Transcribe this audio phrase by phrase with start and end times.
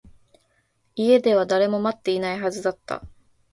[0.95, 3.03] 家では誰も待っていないはずだった